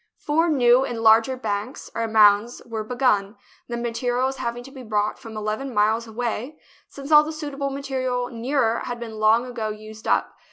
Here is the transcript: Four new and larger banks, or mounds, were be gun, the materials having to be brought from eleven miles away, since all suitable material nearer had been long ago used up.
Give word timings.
Four 0.17 0.49
new 0.49 0.83
and 0.83 1.01
larger 1.03 1.37
banks, 1.37 1.91
or 1.93 2.07
mounds, 2.07 2.59
were 2.65 2.83
be 2.83 2.95
gun, 2.95 3.37
the 3.67 3.77
materials 3.77 4.37
having 4.37 4.63
to 4.63 4.71
be 4.71 4.81
brought 4.81 5.19
from 5.19 5.37
eleven 5.37 5.71
miles 5.75 6.07
away, 6.07 6.57
since 6.87 7.11
all 7.11 7.31
suitable 7.31 7.69
material 7.69 8.29
nearer 8.31 8.79
had 8.85 8.99
been 8.99 9.19
long 9.19 9.45
ago 9.45 9.69
used 9.69 10.07
up. 10.07 10.33